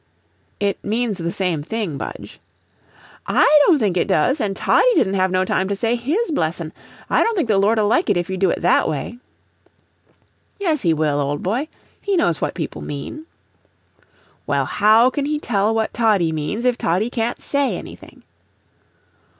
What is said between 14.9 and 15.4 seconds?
can he